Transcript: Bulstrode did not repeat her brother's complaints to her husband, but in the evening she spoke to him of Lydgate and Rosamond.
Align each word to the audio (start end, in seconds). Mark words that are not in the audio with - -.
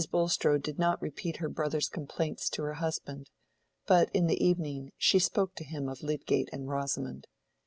Bulstrode 0.09 0.63
did 0.63 0.79
not 0.79 0.99
repeat 0.99 1.37
her 1.37 1.47
brother's 1.47 1.87
complaints 1.87 2.49
to 2.49 2.63
her 2.63 2.73
husband, 2.73 3.29
but 3.85 4.09
in 4.15 4.25
the 4.25 4.43
evening 4.43 4.89
she 4.97 5.19
spoke 5.19 5.53
to 5.57 5.63
him 5.63 5.87
of 5.87 6.01
Lydgate 6.01 6.49
and 6.51 6.67
Rosamond. 6.67 7.27